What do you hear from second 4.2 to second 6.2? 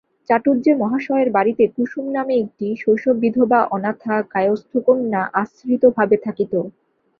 কায়স্থকন্যা আশ্রিতভাবে